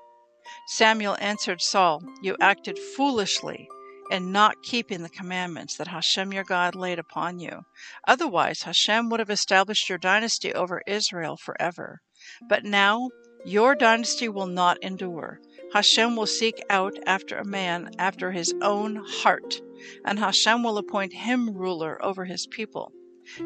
Samuel 0.67 1.17
answered 1.19 1.61
Saul, 1.61 2.03
You 2.21 2.35
acted 2.39 2.77
foolishly 2.77 3.67
in 4.09 4.31
not 4.31 4.63
keeping 4.63 5.03
the 5.03 5.09
commandments 5.09 5.75
that 5.77 5.87
Hashem 5.87 6.33
your 6.33 6.43
God 6.43 6.75
laid 6.75 6.99
upon 6.99 7.39
you. 7.39 7.63
Otherwise, 8.07 8.63
Hashem 8.63 9.09
would 9.09 9.19
have 9.19 9.29
established 9.29 9.89
your 9.89 9.97
dynasty 9.97 10.53
over 10.53 10.81
Israel 10.87 11.37
forever. 11.37 12.01
But 12.47 12.63
now 12.63 13.09
your 13.45 13.75
dynasty 13.75 14.29
will 14.29 14.47
not 14.47 14.81
endure. 14.81 15.39
Hashem 15.73 16.15
will 16.15 16.27
seek 16.27 16.63
out 16.69 16.97
after 17.05 17.37
a 17.37 17.45
man 17.45 17.91
after 17.97 18.31
his 18.31 18.53
own 18.61 19.03
heart, 19.05 19.61
and 20.05 20.19
Hashem 20.19 20.63
will 20.63 20.77
appoint 20.77 21.13
him 21.13 21.53
ruler 21.53 22.03
over 22.03 22.25
his 22.25 22.47
people, 22.47 22.91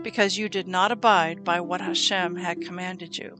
because 0.03 0.37
you 0.37 0.49
did 0.49 0.67
not 0.67 0.91
abide 0.91 1.43
by 1.43 1.61
what 1.61 1.81
Hashem 1.81 2.35
had 2.35 2.61
commanded 2.61 3.17
you. 3.17 3.37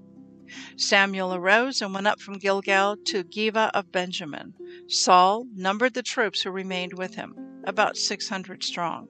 Samuel 0.76 1.34
arose 1.34 1.82
and 1.82 1.94
went 1.94 2.08
up 2.08 2.22
from 2.22 2.38
Gilgal 2.38 2.98
to 3.06 3.24
Geba 3.24 3.70
of 3.74 3.92
Benjamin. 3.92 4.54
Saul 4.88 5.46
numbered 5.56 5.94
the 5.94 6.04
troops 6.04 6.42
who 6.42 6.52
remained 6.52 6.94
with 6.94 7.16
him, 7.16 7.36
about 7.66 7.98
six 7.98 8.30
hundred 8.30 8.64
strong. 8.64 9.08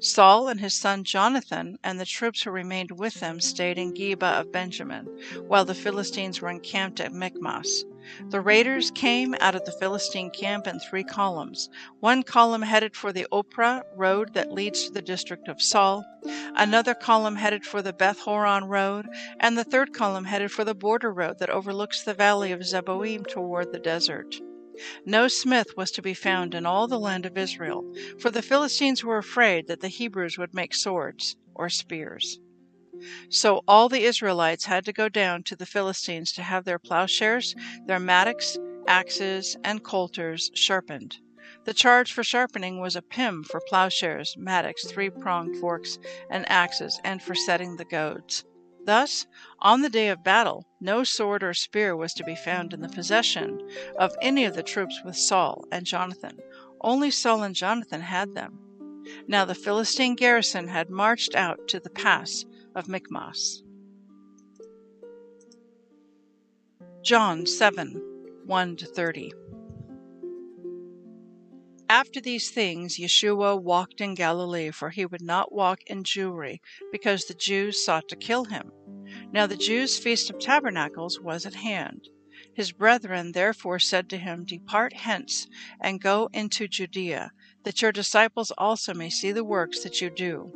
Saul 0.00 0.48
and 0.48 0.58
his 0.58 0.74
son 0.74 1.04
Jonathan 1.04 1.76
and 1.84 2.00
the 2.00 2.04
troops 2.04 2.42
who 2.42 2.50
remained 2.50 2.92
with 2.92 3.20
them 3.20 3.40
stayed 3.40 3.78
in 3.78 3.94
Geba 3.94 4.40
of 4.40 4.50
Benjamin, 4.50 5.06
while 5.46 5.64
the 5.64 5.74
Philistines 5.74 6.40
were 6.40 6.50
encamped 6.50 7.00
at 7.00 7.12
Michmash. 7.12 7.84
The 8.30 8.40
raiders 8.40 8.90
came 8.90 9.34
out 9.40 9.54
of 9.54 9.64
the 9.64 9.72
Philistine 9.72 10.30
camp 10.30 10.66
in 10.66 10.80
three 10.80 11.04
columns. 11.04 11.68
One 12.00 12.22
column 12.22 12.62
headed 12.62 12.96
for 12.96 13.12
the 13.12 13.26
Ophrah 13.32 13.82
road 13.96 14.34
that 14.34 14.52
leads 14.52 14.84
to 14.84 14.92
the 14.92 15.02
district 15.02 15.48
of 15.48 15.58
Shual, 15.58 16.04
another 16.54 16.94
column 16.94 17.36
headed 17.36 17.64
for 17.64 17.82
the 17.82 17.92
Beth 17.92 18.20
Horon 18.20 18.64
road, 18.64 19.06
and 19.40 19.56
the 19.56 19.64
third 19.64 19.92
column 19.92 20.24
headed 20.24 20.52
for 20.52 20.64
the 20.64 20.74
border 20.74 21.12
road 21.12 21.38
that 21.38 21.50
overlooks 21.50 22.02
the 22.02 22.14
valley 22.14 22.52
of 22.52 22.64
Zeboim 22.64 23.26
toward 23.26 23.72
the 23.72 23.78
desert. 23.78 24.36
No 25.04 25.26
smith 25.28 25.76
was 25.76 25.90
to 25.92 26.02
be 26.02 26.14
found 26.14 26.54
in 26.54 26.64
all 26.64 26.86
the 26.86 27.00
land 27.00 27.26
of 27.26 27.36
Israel, 27.36 27.84
for 28.18 28.30
the 28.30 28.42
Philistines 28.42 29.02
were 29.02 29.18
afraid 29.18 29.66
that 29.66 29.80
the 29.80 29.88
Hebrews 29.88 30.38
would 30.38 30.54
make 30.54 30.74
swords 30.74 31.36
or 31.54 31.68
spears. 31.68 32.38
So 33.28 33.62
all 33.68 33.88
the 33.88 34.02
Israelites 34.02 34.64
had 34.64 34.84
to 34.86 34.92
go 34.92 35.08
down 35.08 35.44
to 35.44 35.54
the 35.56 35.66
Philistines 35.66 36.32
to 36.32 36.42
have 36.42 36.64
their 36.64 36.80
plowshares, 36.80 37.54
their 37.86 38.00
mattocks, 38.00 38.58
axes, 38.88 39.56
and 39.62 39.84
coulters 39.84 40.50
sharpened. 40.54 41.18
The 41.64 41.74
charge 41.74 42.12
for 42.12 42.24
sharpening 42.24 42.80
was 42.80 42.96
a 42.96 43.02
pim 43.02 43.44
for 43.44 43.60
plowshares, 43.68 44.34
mattocks, 44.36 44.84
three 44.84 45.10
pronged 45.10 45.56
forks, 45.58 45.98
and 46.28 46.44
axes, 46.50 47.00
and 47.04 47.22
for 47.22 47.34
setting 47.34 47.76
the 47.76 47.84
goads. 47.84 48.44
Thus, 48.84 49.26
on 49.60 49.82
the 49.82 49.90
day 49.90 50.08
of 50.08 50.24
battle, 50.24 50.64
no 50.80 51.04
sword 51.04 51.42
or 51.42 51.54
spear 51.54 51.94
was 51.94 52.14
to 52.14 52.24
be 52.24 52.34
found 52.34 52.72
in 52.72 52.80
the 52.80 52.88
possession 52.88 53.60
of 53.98 54.16
any 54.22 54.44
of 54.44 54.54
the 54.54 54.62
troops 54.62 55.02
with 55.04 55.16
Saul 55.16 55.64
and 55.70 55.86
Jonathan. 55.86 56.38
Only 56.80 57.10
Saul 57.10 57.42
and 57.42 57.54
Jonathan 57.54 58.00
had 58.00 58.34
them. 58.34 58.58
Now 59.26 59.44
the 59.44 59.54
Philistine 59.54 60.16
garrison 60.16 60.68
had 60.68 60.90
marched 60.90 61.34
out 61.34 61.68
to 61.68 61.80
the 61.80 61.90
pass 61.90 62.44
of 62.78 62.88
Michmash. 62.88 63.58
John 67.02 67.44
7 67.44 68.00
1 68.46 68.76
30. 68.76 69.32
After 71.90 72.20
these 72.20 72.50
things, 72.50 72.98
Yeshua 72.98 73.60
walked 73.60 74.00
in 74.00 74.14
Galilee, 74.14 74.70
for 74.70 74.90
he 74.90 75.06
would 75.06 75.22
not 75.22 75.52
walk 75.52 75.80
in 75.86 76.04
Jewry, 76.04 76.60
because 76.92 77.24
the 77.24 77.34
Jews 77.34 77.84
sought 77.84 78.06
to 78.08 78.16
kill 78.16 78.44
him. 78.44 78.70
Now 79.32 79.46
the 79.46 79.56
Jews' 79.56 79.98
feast 79.98 80.30
of 80.30 80.38
tabernacles 80.38 81.18
was 81.18 81.46
at 81.46 81.54
hand. 81.54 82.08
His 82.54 82.72
brethren 82.72 83.32
therefore 83.32 83.78
said 83.78 84.08
to 84.10 84.18
him, 84.18 84.44
Depart 84.44 84.92
hence, 84.92 85.46
and 85.80 86.00
go 86.00 86.28
into 86.32 86.68
Judea, 86.68 87.32
that 87.64 87.82
your 87.82 87.92
disciples 87.92 88.52
also 88.56 88.94
may 88.94 89.10
see 89.10 89.32
the 89.32 89.44
works 89.44 89.82
that 89.82 90.00
you 90.00 90.10
do. 90.10 90.52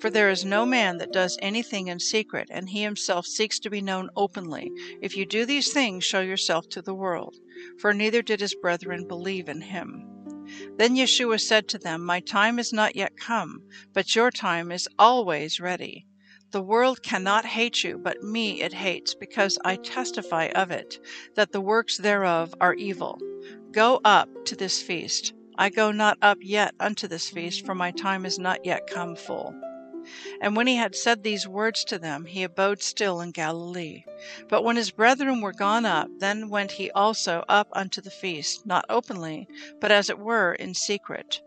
For 0.00 0.10
there 0.10 0.30
is 0.30 0.44
no 0.44 0.66
man 0.66 0.98
that 0.98 1.12
does 1.12 1.38
anything 1.40 1.88
in 1.88 2.00
secret, 2.00 2.48
and 2.50 2.68
he 2.68 2.82
himself 2.82 3.26
seeks 3.26 3.58
to 3.60 3.70
be 3.70 3.80
known 3.80 4.10
openly. 4.16 4.70
If 5.00 5.16
you 5.16 5.24
do 5.24 5.46
these 5.46 5.72
things, 5.72 6.04
show 6.04 6.20
yourself 6.20 6.68
to 6.70 6.82
the 6.82 6.94
world. 6.94 7.36
For 7.78 7.94
neither 7.94 8.22
did 8.22 8.40
his 8.40 8.54
brethren 8.54 9.06
believe 9.06 9.48
in 9.48 9.60
him. 9.60 10.08
Then 10.76 10.96
Yeshua 10.96 11.40
said 11.40 11.68
to 11.68 11.78
them, 11.78 12.04
My 12.04 12.20
time 12.20 12.58
is 12.58 12.72
not 12.72 12.96
yet 12.96 13.16
come, 13.16 13.62
but 13.92 14.14
your 14.14 14.30
time 14.30 14.72
is 14.72 14.88
always 14.98 15.60
ready. 15.60 16.06
The 16.50 16.60
world 16.60 17.02
cannot 17.02 17.46
hate 17.46 17.82
you, 17.82 17.96
but 17.96 18.22
me 18.22 18.60
it 18.60 18.74
hates, 18.74 19.14
because 19.14 19.58
I 19.64 19.76
testify 19.76 20.46
of 20.54 20.70
it, 20.70 20.98
that 21.34 21.52
the 21.52 21.60
works 21.60 21.96
thereof 21.96 22.54
are 22.60 22.74
evil. 22.74 23.18
Go 23.70 24.00
up 24.04 24.28
to 24.44 24.56
this 24.56 24.82
feast. 24.82 25.32
I 25.56 25.70
go 25.70 25.92
not 25.92 26.18
up 26.20 26.38
yet 26.40 26.74
unto 26.78 27.08
this 27.08 27.30
feast, 27.30 27.64
for 27.64 27.74
my 27.74 27.90
time 27.90 28.26
is 28.26 28.38
not 28.38 28.66
yet 28.66 28.86
come 28.86 29.16
full. 29.16 29.54
And 30.40 30.56
when 30.56 30.66
he 30.66 30.76
had 30.76 30.94
said 30.94 31.22
these 31.22 31.48
words 31.48 31.84
to 31.84 31.98
them, 31.98 32.26
he 32.26 32.42
abode 32.42 32.82
still 32.82 33.20
in 33.20 33.30
Galilee. 33.30 34.04
But 34.48 34.62
when 34.62 34.76
his 34.76 34.90
brethren 34.90 35.40
were 35.40 35.52
gone 35.52 35.86
up, 35.86 36.08
then 36.18 36.48
went 36.48 36.72
he 36.72 36.90
also 36.90 37.44
up 37.48 37.68
unto 37.72 38.00
the 38.00 38.10
feast, 38.10 38.66
not 38.66 38.84
openly, 38.88 39.48
but 39.80 39.90
as 39.90 40.10
it 40.10 40.18
were 40.18 40.54
in 40.54 40.74
secret. 40.74 41.40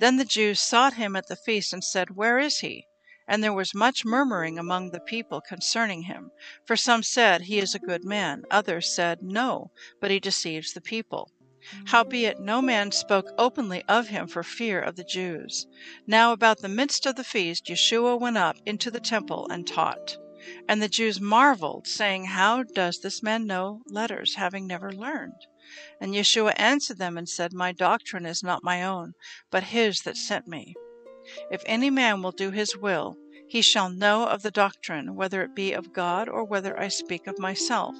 Then 0.00 0.16
the 0.16 0.24
Jews 0.24 0.60
sought 0.60 0.94
him 0.94 1.16
at 1.16 1.28
the 1.28 1.36
feast, 1.36 1.72
and 1.72 1.84
said, 1.84 2.16
Where 2.16 2.38
is 2.38 2.58
he? 2.58 2.86
And 3.26 3.44
there 3.44 3.52
was 3.52 3.74
much 3.74 4.04
murmuring 4.04 4.58
among 4.58 4.90
the 4.90 5.00
people 5.00 5.40
concerning 5.40 6.02
him. 6.02 6.30
For 6.64 6.76
some 6.76 7.02
said, 7.02 7.42
He 7.42 7.58
is 7.58 7.74
a 7.74 7.78
good 7.78 8.04
man. 8.04 8.44
Others 8.50 8.94
said, 8.94 9.22
No, 9.22 9.70
but 10.00 10.10
he 10.10 10.18
deceives 10.18 10.72
the 10.72 10.80
people. 10.80 11.30
Howbeit 11.86 12.40
no 12.40 12.62
man 12.62 12.92
spoke 12.92 13.26
openly 13.36 13.82
of 13.88 14.08
him 14.08 14.26
for 14.26 14.42
fear 14.42 14.80
of 14.80 14.96
the 14.96 15.04
Jews. 15.04 15.66
Now 16.06 16.32
about 16.32 16.60
the 16.60 16.68
midst 16.68 17.04
of 17.04 17.16
the 17.16 17.24
feast 17.24 17.66
Yeshua 17.66 18.18
went 18.18 18.38
up 18.38 18.56
into 18.64 18.90
the 18.90 19.00
temple 19.00 19.46
and 19.50 19.66
taught. 19.66 20.16
And 20.66 20.80
the 20.80 20.88
Jews 20.88 21.20
marveled, 21.20 21.86
saying, 21.86 22.26
How 22.26 22.62
does 22.62 23.00
this 23.00 23.22
man 23.22 23.46
know 23.46 23.82
letters, 23.86 24.36
having 24.36 24.66
never 24.66 24.92
learned? 24.92 25.46
And 26.00 26.14
Yeshua 26.14 26.54
answered 26.56 26.98
them 26.98 27.18
and 27.18 27.28
said, 27.28 27.52
My 27.52 27.72
doctrine 27.72 28.24
is 28.24 28.42
not 28.42 28.64
my 28.64 28.82
own, 28.82 29.12
but 29.50 29.64
his 29.64 30.00
that 30.02 30.16
sent 30.16 30.48
me. 30.48 30.74
If 31.50 31.62
any 31.66 31.90
man 31.90 32.22
will 32.22 32.32
do 32.32 32.50
his 32.50 32.76
will, 32.76 33.18
he 33.48 33.62
shall 33.62 33.88
know 33.88 34.26
of 34.26 34.42
the 34.42 34.50
doctrine, 34.50 35.16
whether 35.16 35.42
it 35.42 35.54
be 35.54 35.72
of 35.72 35.92
God 35.92 36.28
or 36.28 36.44
whether 36.44 36.78
I 36.78 36.88
speak 36.88 37.26
of 37.26 37.38
myself. 37.38 37.96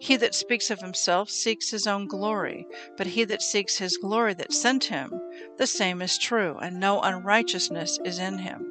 He 0.00 0.16
that 0.16 0.34
speaks 0.34 0.70
of 0.70 0.80
himself 0.80 1.30
seeks 1.30 1.70
his 1.70 1.86
own 1.86 2.06
glory, 2.06 2.66
but 2.96 3.06
he 3.06 3.24
that 3.24 3.40
seeks 3.40 3.78
his 3.78 3.96
glory 3.96 4.34
that 4.34 4.52
sent 4.52 4.84
him, 4.84 5.12
the 5.56 5.66
same 5.66 6.02
is 6.02 6.18
true, 6.18 6.58
and 6.58 6.80
no 6.80 7.00
unrighteousness 7.00 7.98
is 8.04 8.18
in 8.18 8.38
him. 8.38 8.64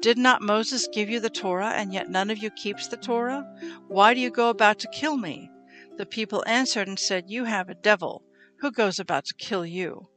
Did 0.00 0.16
not 0.16 0.40
Moses 0.40 0.88
give 0.88 1.10
you 1.10 1.20
the 1.20 1.28
Torah, 1.28 1.72
and 1.72 1.92
yet 1.92 2.08
none 2.08 2.30
of 2.30 2.38
you 2.38 2.50
keeps 2.50 2.88
the 2.88 2.96
Torah? 2.96 3.44
Why 3.88 4.14
do 4.14 4.20
you 4.20 4.30
go 4.30 4.48
about 4.48 4.78
to 4.80 4.88
kill 4.88 5.18
me? 5.18 5.50
The 5.98 6.06
people 6.06 6.42
answered 6.46 6.88
and 6.88 6.98
said, 6.98 7.28
You 7.28 7.44
have 7.44 7.68
a 7.68 7.74
devil. 7.74 8.22
Who 8.60 8.70
goes 8.70 8.98
about 8.98 9.26
to 9.26 9.34
kill 9.34 9.66
you? 9.66 10.08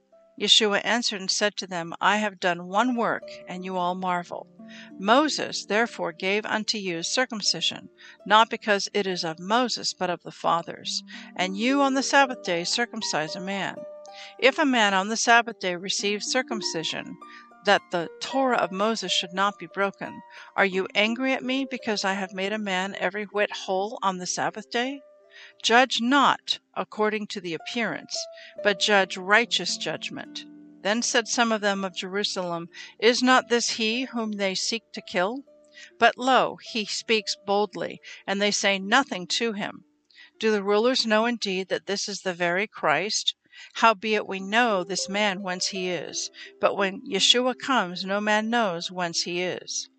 Yeshua 0.42 0.82
answered 0.84 1.22
and 1.22 1.30
said 1.30 1.56
to 1.56 1.68
them, 1.68 1.94
I 2.02 2.18
have 2.18 2.40
done 2.40 2.68
one 2.68 2.96
work, 2.96 3.30
and 3.48 3.64
you 3.64 3.78
all 3.78 3.94
marvel. 3.94 4.48
Moses 4.98 5.66
therefore 5.66 6.12
gave 6.12 6.48
unto 6.48 6.80
you 6.80 7.04
circumcision, 7.04 7.90
not 8.26 8.50
because 8.50 8.90
it 8.92 9.06
is 9.06 9.24
of 9.24 9.38
Moses, 9.38 9.94
but 9.94 10.10
of 10.10 10.24
the 10.24 10.32
fathers. 10.32 11.04
And 11.36 11.56
you 11.56 11.84
on 11.84 11.94
the 11.94 12.02
Sabbath 12.02 12.42
day 12.42 12.64
circumcise 12.64 13.36
a 13.36 13.40
man. 13.40 13.76
If 14.40 14.58
a 14.58 14.66
man 14.66 14.96
on 14.96 15.10
the 15.10 15.16
Sabbath 15.16 15.60
day 15.60 15.76
receives 15.76 16.32
circumcision, 16.32 17.18
that 17.66 17.84
the 17.92 18.10
Torah 18.20 18.58
of 18.58 18.72
Moses 18.72 19.12
should 19.12 19.34
not 19.34 19.60
be 19.60 19.68
broken, 19.68 20.24
are 20.56 20.66
you 20.66 20.88
angry 20.96 21.34
at 21.34 21.44
me 21.44 21.68
because 21.70 22.04
I 22.04 22.14
have 22.14 22.34
made 22.34 22.52
a 22.52 22.58
man 22.58 22.96
every 22.98 23.26
whit 23.26 23.52
whole 23.52 24.00
on 24.02 24.18
the 24.18 24.26
Sabbath 24.26 24.72
day? 24.72 25.02
Judge 25.64 26.00
not 26.02 26.60
according 26.76 27.26
to 27.26 27.42
the 27.42 27.56
appearance, 27.56 28.16
but 28.62 28.80
judge 28.80 29.18
righteous 29.18 29.76
judgment. 29.76 30.46
Then 30.84 31.02
said 31.02 31.28
some 31.28 31.52
of 31.52 31.62
them 31.62 31.84
of 31.84 31.96
Jerusalem, 31.96 32.70
Is 33.00 33.24
not 33.24 33.50
this 33.50 33.72
he 33.72 34.04
whom 34.04 34.34
they 34.34 34.54
seek 34.54 34.84
to 34.94 35.02
kill? 35.02 35.44
But 35.98 36.16
lo, 36.16 36.58
he 36.62 36.86
speaks 36.86 37.36
boldly, 37.44 38.00
and 38.28 38.40
they 38.40 38.52
say 38.52 38.78
nothing 38.78 39.26
to 39.28 39.54
him. 39.54 39.86
Do 40.40 40.52
the 40.52 40.62
rulers 40.62 41.08
know 41.08 41.26
indeed 41.26 41.70
that 41.70 41.88
this 41.88 42.08
is 42.08 42.22
the 42.22 42.36
very 42.36 42.68
Christ? 42.68 43.34
Howbeit 43.74 44.28
we 44.28 44.40
know 44.40 44.84
this 44.84 45.10
man 45.10 45.42
whence 45.42 45.70
he 45.70 45.90
is, 45.90 46.30
but 46.60 46.76
when 46.78 47.02
Yeshua 47.02 47.58
comes, 47.58 48.06
no 48.06 48.22
man 48.22 48.52
knows 48.52 48.92
whence 48.92 49.24
he 49.24 49.42
is. 49.42 49.90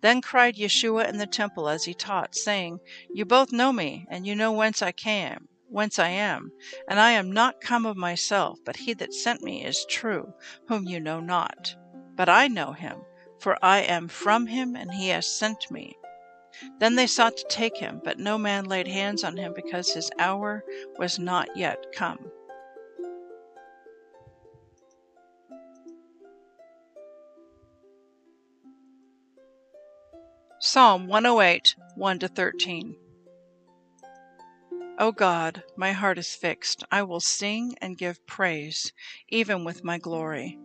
Then 0.00 0.20
cried 0.20 0.56
Yeshua 0.56 1.08
in 1.08 1.18
the 1.18 1.26
temple 1.26 1.68
as 1.68 1.84
he 1.84 1.94
taught, 1.94 2.34
saying, 2.34 2.78
You 3.12 3.24
both 3.24 3.52
know 3.52 3.72
me, 3.72 4.06
and 4.10 4.26
you 4.26 4.34
know 4.34 4.52
whence 4.52 4.82
I 4.82 4.92
came 4.92 5.48
whence 5.72 5.98
I 5.98 6.08
am, 6.08 6.52
and 6.86 7.00
I 7.00 7.12
am 7.12 7.32
not 7.32 7.62
come 7.62 7.86
of 7.86 7.96
myself, 7.96 8.58
but 8.64 8.76
he 8.76 8.92
that 8.94 9.14
sent 9.14 9.42
me 9.42 9.64
is 9.64 9.86
true, 9.86 10.34
whom 10.68 10.84
you 10.84 11.00
know 11.00 11.18
not. 11.18 11.74
But 12.14 12.28
I 12.28 12.46
know 12.46 12.72
him, 12.72 12.98
for 13.40 13.56
I 13.64 13.78
am 13.78 14.08
from 14.08 14.46
him, 14.46 14.76
and 14.76 14.92
he 14.92 15.08
has 15.08 15.26
sent 15.26 15.70
me. 15.70 15.96
Then 16.78 16.96
they 16.96 17.06
sought 17.06 17.38
to 17.38 17.46
take 17.48 17.78
him, 17.78 18.02
but 18.04 18.18
no 18.18 18.36
man 18.36 18.66
laid 18.66 18.86
hands 18.86 19.24
on 19.24 19.38
him, 19.38 19.54
because 19.54 19.94
his 19.94 20.10
hour 20.18 20.62
was 20.98 21.18
not 21.18 21.56
yet 21.56 21.86
come. 21.94 22.30
Psalm 30.74 31.06
108, 31.06 31.76
1 31.96 32.18
13. 32.18 32.96
O 34.98 35.12
God, 35.12 35.62
my 35.76 35.92
heart 35.92 36.16
is 36.16 36.34
fixed. 36.34 36.82
I 36.90 37.02
will 37.02 37.20
sing 37.20 37.76
and 37.82 37.98
give 37.98 38.26
praise, 38.26 38.90
even 39.28 39.64
with 39.64 39.84
my 39.84 39.98
glory. 39.98 40.58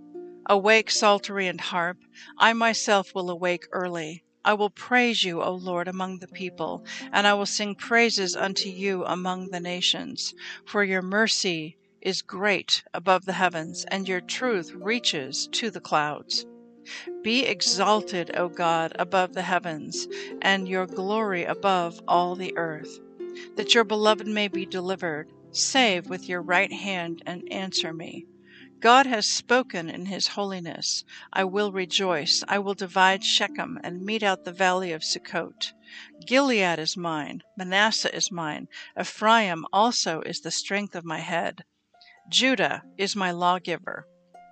Awake, 0.45 0.89
psaltery 0.89 1.49
and 1.49 1.59
harp. 1.59 1.97
I 2.37 2.53
myself 2.53 3.13
will 3.13 3.29
awake 3.29 3.67
early. 3.73 4.23
I 4.45 4.53
will 4.53 4.69
praise 4.69 5.25
you, 5.25 5.41
O 5.41 5.53
Lord, 5.53 5.89
among 5.89 6.19
the 6.19 6.29
people, 6.29 6.85
and 7.11 7.27
I 7.27 7.33
will 7.33 7.45
sing 7.45 7.75
praises 7.75 8.33
unto 8.33 8.69
you 8.69 9.03
among 9.03 9.49
the 9.49 9.59
nations. 9.59 10.33
For 10.65 10.85
your 10.85 11.01
mercy 11.01 11.77
is 11.99 12.21
great 12.21 12.81
above 12.93 13.25
the 13.25 13.33
heavens, 13.33 13.83
and 13.91 14.07
your 14.07 14.21
truth 14.21 14.71
reaches 14.73 15.49
to 15.51 15.69
the 15.69 15.81
clouds. 15.81 16.45
Be 17.23 17.45
exalted, 17.45 18.31
O 18.35 18.49
God, 18.49 18.93
above 18.97 19.33
the 19.33 19.43
heavens, 19.43 20.07
and 20.41 20.67
your 20.67 20.85
glory 20.85 21.43
above 21.43 21.99
all 22.07 22.35
the 22.35 22.55
earth 22.57 22.99
that 23.55 23.73
your 23.73 23.83
beloved 23.83 24.27
may 24.27 24.47
be 24.47 24.65
delivered. 24.65 25.29
Save 25.51 26.07
with 26.07 26.27
your 26.27 26.41
right 26.41 26.71
hand 26.71 27.21
and 27.25 27.51
answer 27.51 27.93
me. 27.93 28.25
God 28.79 29.07
has 29.07 29.27
spoken 29.27 29.89
in 29.89 30.05
his 30.05 30.29
holiness. 30.29 31.03
I 31.33 31.43
will 31.43 31.71
rejoice. 31.71 32.43
I 32.47 32.59
will 32.59 32.75
divide 32.75 33.23
Shechem 33.23 33.79
and 33.83 34.05
mete 34.05 34.23
out 34.23 34.43
the 34.43 34.51
valley 34.51 34.91
of 34.91 35.01
Sukkot. 35.03 35.73
Gilead 36.25 36.77
is 36.77 36.95
mine, 36.95 37.41
Manasseh 37.57 38.13
is 38.15 38.31
mine, 38.31 38.67
Ephraim 38.99 39.65
also 39.73 40.21
is 40.21 40.41
the 40.41 40.51
strength 40.51 40.95
of 40.95 41.05
my 41.05 41.19
head. 41.19 41.63
Judah 42.29 42.83
is 42.97 43.15
my 43.15 43.31
lawgiver. 43.31 44.05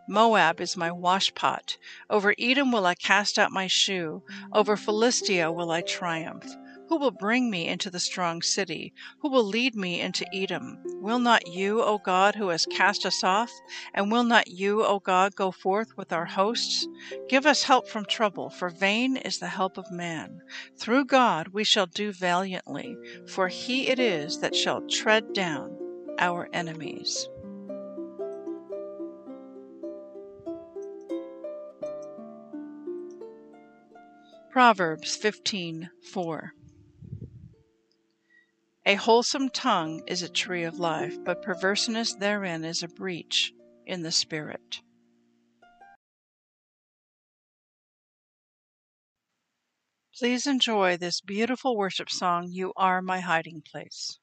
Moab 0.08 0.62
is 0.62 0.78
my 0.78 0.90
washpot. 0.90 1.78
Over 2.10 2.36
Edom 2.38 2.72
will 2.72 2.86
I 2.86 2.96
cast 2.96 3.40
out 3.40 3.52
my 3.52 3.68
shoe. 3.68 4.24
Over 4.54 4.78
Philistia 4.78 5.52
will 5.52 5.72
I 5.72 5.82
triumph. 5.82 6.46
Who 6.88 6.98
will 6.98 7.12
bring 7.12 7.50
me 7.50 7.68
into 7.68 7.90
the 7.90 8.00
strong 8.00 8.44
city? 8.44 8.94
Who 9.22 9.32
will 9.32 9.44
lead 9.44 9.76
me 9.76 10.00
into 10.00 10.28
Edom? 10.32 10.78
Will 11.02 11.18
not 11.18 11.48
you, 11.48 11.82
O 11.82 11.98
God, 11.98 12.36
who 12.36 12.50
has 12.50 12.68
cast 12.68 13.08
us 13.08 13.24
off? 13.24 13.52
And 13.96 14.12
will 14.12 14.24
not 14.24 14.48
you, 14.50 14.84
O 14.84 15.00
God, 15.00 15.36
go 15.36 15.52
forth 15.52 15.98
with 15.98 16.14
our 16.14 16.26
hosts? 16.26 16.88
Give 17.28 17.48
us 17.48 17.64
help 17.64 17.88
from 17.88 18.06
trouble, 18.06 18.52
for 18.52 18.70
vain 18.70 19.18
is 19.18 19.40
the 19.40 19.48
help 19.48 19.80
of 19.80 19.90
man. 19.90 20.42
Through 20.78 21.06
God 21.06 21.48
we 21.48 21.64
shall 21.64 21.88
do 21.88 22.12
valiantly, 22.12 22.96
for 23.28 23.48
he 23.48 23.88
it 23.88 23.98
is 23.98 24.40
that 24.42 24.56
shall 24.56 24.88
tread 24.88 25.34
down 25.34 25.76
our 26.20 26.48
enemies. 26.54 27.28
Proverbs 34.56 35.18
15:4 35.18 36.52
a 38.86 38.96
wholesome 38.96 39.50
tongue 39.50 40.02
is 40.08 40.22
a 40.22 40.30
tree 40.30 40.64
of 40.64 40.80
life, 40.80 41.18
but 41.26 41.42
perverseness 41.42 42.16
therein 42.16 42.64
is 42.64 42.82
a 42.82 42.88
breach 42.88 43.52
in 43.86 44.04
the 44.04 44.14
spirit. 44.14 44.80
Please 50.18 50.48
enjoy 50.48 50.96
this 50.96 51.20
beautiful 51.20 51.76
worship 51.76 52.10
song, 52.10 52.48
You 52.50 52.72
Are 52.78 53.02
My 53.02 53.20
Hiding 53.20 53.62
Place. 53.62 54.20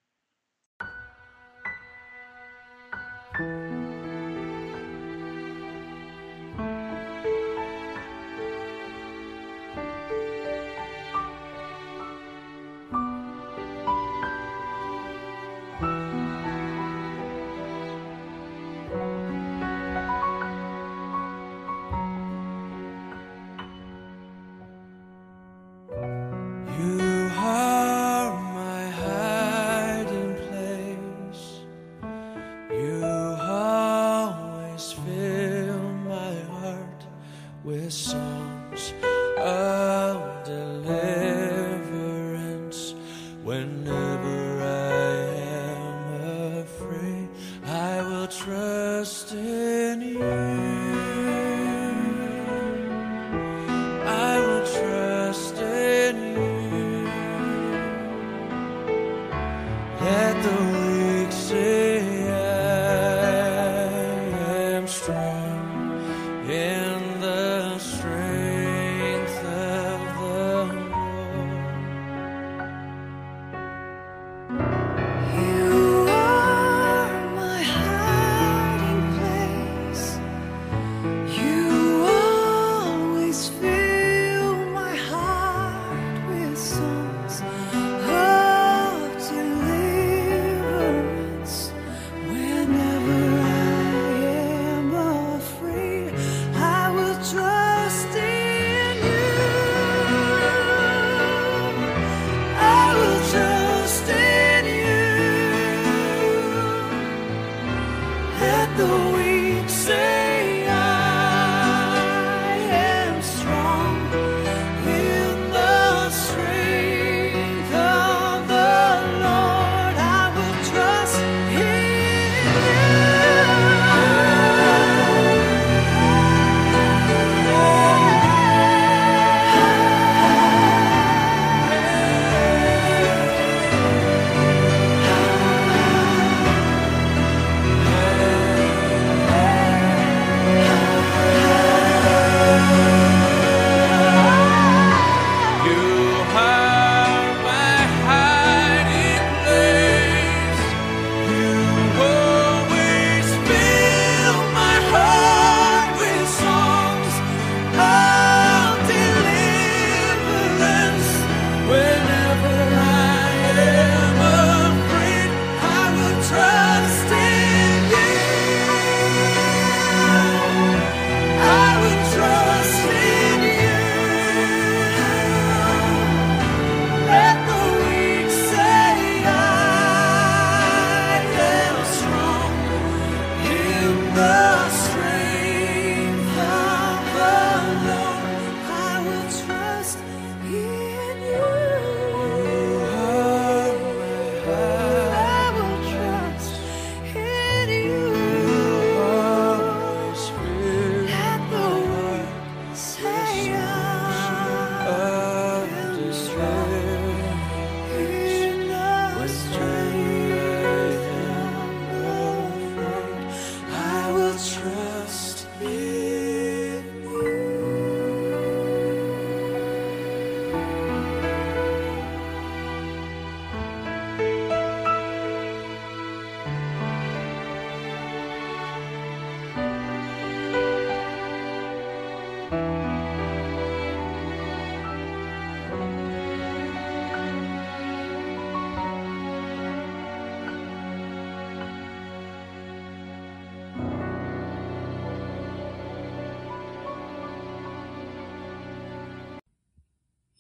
strong. 64.93 66.92